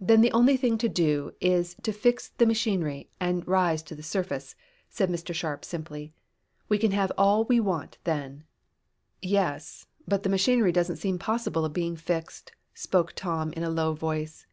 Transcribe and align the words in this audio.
"Then 0.00 0.20
the 0.20 0.32
only 0.32 0.56
thing 0.56 0.78
to 0.78 0.88
do 0.88 1.30
is 1.40 1.76
to 1.84 1.92
fix 1.92 2.30
the 2.38 2.44
machinery 2.44 3.08
and 3.20 3.46
rise 3.46 3.84
to 3.84 3.94
the 3.94 4.02
surface," 4.02 4.56
said 4.88 5.08
Mr. 5.08 5.32
Sharp 5.32 5.64
simply. 5.64 6.12
"We 6.68 6.76
can 6.76 6.90
have 6.90 7.12
all 7.16 7.44
the 7.44 7.44
air 7.54 7.60
we 7.60 7.60
want, 7.60 7.98
then." 8.02 8.42
"Yes, 9.22 9.86
but 10.08 10.24
the 10.24 10.28
machinery 10.28 10.72
doesn't 10.72 10.96
seem 10.96 11.20
possible 11.20 11.64
of 11.64 11.72
being 11.72 11.94
fixed," 11.94 12.50
spoke 12.74 13.12
Tom 13.12 13.52
in 13.52 13.62
a 13.62 13.70
low 13.70 13.92
voice. 13.94 14.44